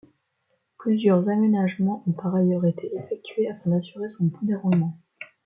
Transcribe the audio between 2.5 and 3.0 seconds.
été